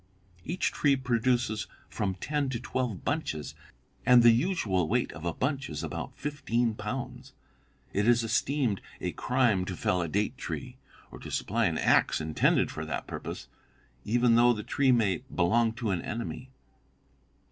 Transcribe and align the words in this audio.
Each 0.43 0.71
tree 0.71 0.95
produces 0.95 1.67
from 1.87 2.15
ten 2.15 2.49
to 2.49 2.59
twelve 2.59 3.05
bunches, 3.05 3.53
and 4.03 4.23
the 4.23 4.31
usual 4.31 4.87
weight 4.87 5.11
of 5.11 5.25
a 5.25 5.31
bunch 5.31 5.69
is 5.69 5.83
about 5.83 6.17
fifteen 6.17 6.73
pounds. 6.73 7.33
It 7.93 8.07
is 8.07 8.23
esteemed 8.23 8.81
a 8.99 9.11
crime 9.11 9.63
to 9.65 9.75
fell 9.77 10.01
a 10.01 10.07
date 10.07 10.39
tree 10.39 10.77
or 11.11 11.19
to 11.19 11.29
supply 11.29 11.65
an 11.67 11.77
axe 11.77 12.19
intended 12.19 12.71
for 12.71 12.83
that 12.83 13.05
purpose, 13.05 13.47
even 14.03 14.33
though 14.33 14.53
the 14.53 14.63
tree 14.63 14.91
may 14.91 15.17
belong 15.31 15.71
to 15.73 15.91
an 15.91 16.01
enemy. 16.01 16.49